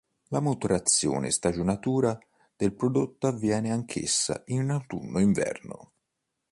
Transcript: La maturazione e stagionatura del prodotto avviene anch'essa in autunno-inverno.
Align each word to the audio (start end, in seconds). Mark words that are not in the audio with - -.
La 0.29 0.39
maturazione 0.39 1.27
e 1.27 1.31
stagionatura 1.31 2.17
del 2.57 2.73
prodotto 2.73 3.27
avviene 3.27 3.69
anch'essa 3.71 4.41
in 4.47 4.71
autunno-inverno. 4.71 5.91